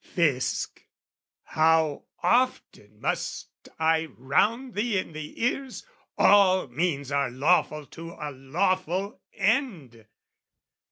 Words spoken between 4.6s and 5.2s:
thee in